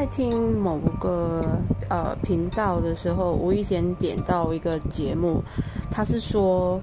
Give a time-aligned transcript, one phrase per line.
[0.00, 1.58] 在听某个
[1.90, 5.44] 呃频道的时候，无意间点到一个节目，
[5.90, 6.80] 他是说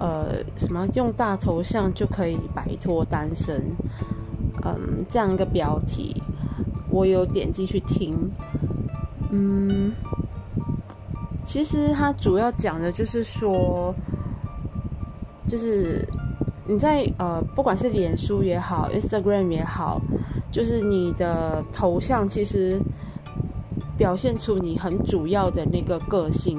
[0.00, 3.62] 呃什么用大头像就可以摆脱单身，
[4.64, 6.20] 嗯，这样一个标题，
[6.90, 8.18] 我有点进去听，
[9.30, 9.92] 嗯，
[11.44, 13.94] 其实他主要讲的就是说，
[15.46, 16.04] 就是
[16.66, 20.02] 你在呃不管是脸书也好，Instagram 也好。
[20.56, 22.80] 就是你的头像其实
[23.94, 26.58] 表现出你很主要的那个个性。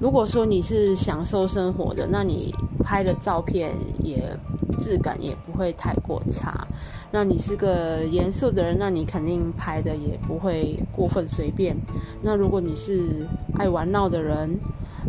[0.00, 3.70] 如果说你是享受生活的，那你拍的照片
[4.02, 4.36] 也
[4.76, 6.66] 质感也不会太过差。
[7.12, 11.76] 那你是个严肃的人，那你肯定拍的也不会过分随便。
[12.22, 13.24] 那如果你是
[13.56, 14.50] 爱玩闹的人，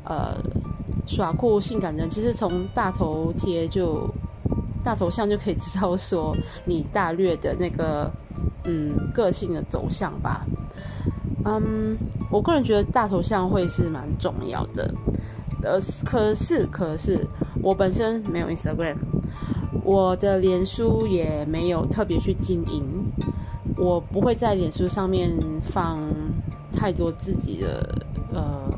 [0.05, 0.37] 呃，
[1.07, 4.07] 耍酷性感的人，其实从大头贴就。
[4.83, 8.11] 大头像就可以知道说你大略的那个
[8.65, 10.45] 嗯个性的走向吧。
[11.45, 11.97] 嗯，
[12.31, 14.93] 我个人觉得大头像会是蛮重要的。
[15.61, 17.25] 呃，可是可是
[17.61, 18.97] 我本身没有 Instagram，
[19.83, 22.83] 我的脸书也没有特别去经营，
[23.77, 25.31] 我不会在脸书上面
[25.65, 25.99] 放
[26.73, 28.03] 太多自己的
[28.33, 28.69] 呃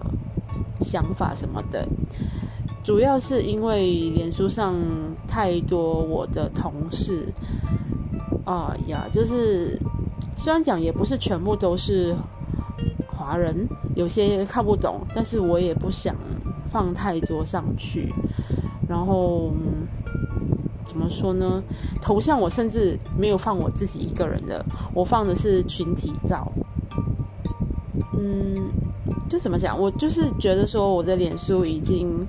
[0.79, 1.87] 想法什么的。
[2.85, 4.75] 主要是因为脸书上
[5.27, 7.25] 太多我的同事
[8.45, 9.75] 啊呀，就是
[10.37, 12.15] 虽然讲也不是全部都是
[13.07, 16.15] 华人，有些看不懂，但是我也不想
[16.71, 18.13] 放太多上去。
[18.87, 19.51] 然后
[20.85, 21.63] 怎么说呢？
[21.99, 24.63] 头像我甚至没有放我自己一个人的，
[24.93, 26.51] 我放的是群体照。
[28.15, 28.69] 嗯，
[29.27, 29.75] 就怎么讲？
[29.75, 32.23] 我就是觉得说我的脸书已经。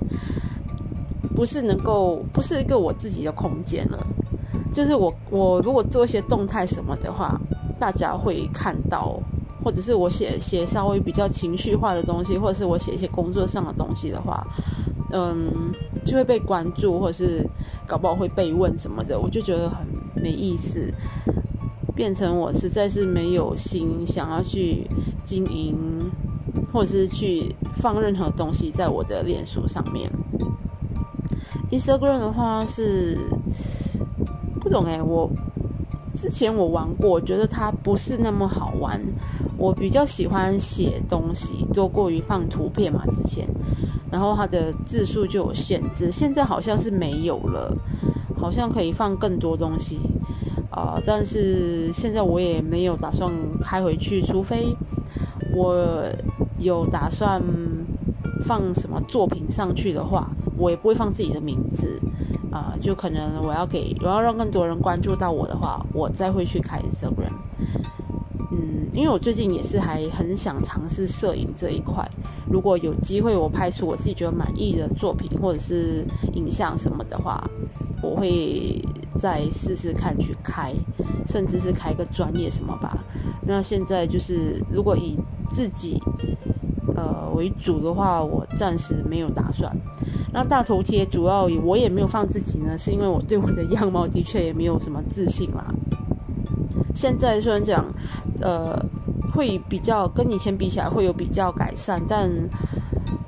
[1.37, 4.07] 不是能够，不是一个我自己的空间了。
[4.73, 7.39] 就是我，我如果做一些动态什么的话，
[7.79, 9.19] 大家会看到，
[9.63, 14.47] 或者是我写写稍微比较情绪化的东西，或者是我写一些工作上的东西的话，
[15.11, 15.71] 嗯，
[16.03, 17.47] 就会被关注，或者是
[17.85, 20.91] 搞不好会被问什么的，我就觉得很没意思，
[21.95, 24.87] 变成我实在是没有心想要去
[25.23, 25.77] 经营，
[26.73, 30.11] 或者是去放任何东西在我的脸书上面。
[31.71, 33.17] Instagram 的话是
[34.61, 35.29] 不懂哎，我
[36.15, 38.99] 之前我玩过，觉得它不是那么好玩。
[39.57, 43.47] 我比较喜欢写东西多过于放图片嘛，之前，
[44.11, 47.75] 然后它的字数就有限制，现在好像是没有了，
[48.37, 49.99] 好像可以放更多东西
[50.69, 51.01] 啊。
[51.05, 54.75] 但是现在我也没有打算开回去，除非
[55.55, 56.05] 我
[56.59, 57.41] 有打算
[58.45, 60.29] 放什么作品上去的话。
[60.57, 62.01] 我也不会放自己的名字，
[62.51, 67.31] 啊，就可能我要给我要让更多人关注到我的话，我再会去开 Instagram。
[68.51, 72.09] 嗯，因为我最近也是还很想尝试摄影这一块，
[72.49, 76.03] 如果有机会我拍出我自己觉得满意的作品或者是
[76.33, 77.43] 影像什么的话，
[78.01, 78.81] 我会
[79.15, 80.73] 再试试看去开，
[81.25, 82.97] 甚至是开个专业什么吧。
[83.45, 85.17] 那现在就是如果以
[85.49, 86.01] 自己。
[86.97, 89.71] 呃，为主的话，我暂时没有打算。
[90.33, 95.63] 那大头贴主要我也没有放自己呢，是因为我对我的样貌的确也没有什么自信啦。
[96.95, 97.85] 现在虽然讲，
[98.41, 98.83] 呃，
[99.31, 102.31] 会比较跟以前比起来会有比较改善，但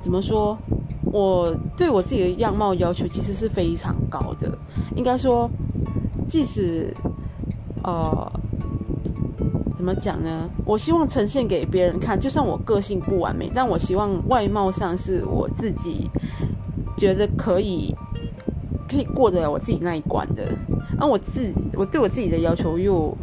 [0.00, 0.58] 怎么说，
[1.04, 4.58] 我对我自己的样貌要求其实是非常高的。
[4.96, 5.48] 应该说，
[6.26, 6.92] 即使
[7.84, 8.32] 呃。
[9.80, 10.46] 怎么讲呢？
[10.66, 16.06] 我希望呈现给别人看，就算我个性不完美，但我希望外貌上是我自己
[16.98, 17.94] 觉得可以
[18.86, 20.46] 可以过得了我自己那一关的。
[20.98, 23.16] 而我自我对我自己的要求又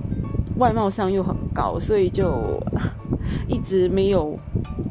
[0.57, 2.59] 外貌上又很高，所以就
[3.47, 4.35] 一直没有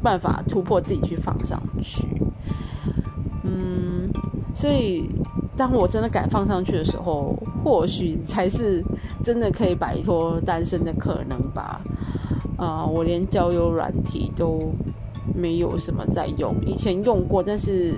[0.01, 2.07] 办法突破自己去放上去。
[3.43, 4.09] 嗯，
[4.53, 5.09] 所以。
[5.57, 8.83] 当我真的敢放上去的时候，或许才是
[9.23, 11.81] 真的可以摆脱单身的可能吧。
[12.57, 14.71] 啊，我连交友软体都
[15.35, 17.93] 没有什么在用，以前用过，但是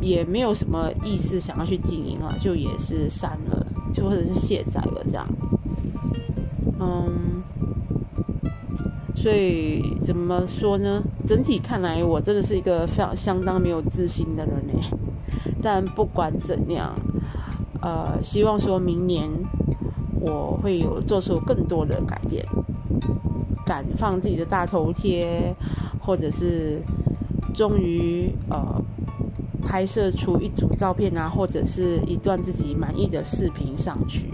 [0.00, 5.26] 也没有什么意思想要去经营了，就也是删了，就或者是卸载了这样。
[6.80, 7.42] 嗯，
[9.14, 11.02] 所以怎么说呢？
[11.26, 14.98] 整体看来，我真的是一个非常相当没有自信的人呢。
[15.62, 16.94] 但不管怎样，
[17.80, 19.28] 呃，希望说明年
[20.20, 22.44] 我会有做出更多的改变，
[23.64, 25.54] 敢放自己的大头贴，
[26.00, 26.80] 或者是
[27.54, 28.82] 终于呃
[29.64, 34.32] 拍摄出一组照片啊，或者是一段自己满意的视频上去。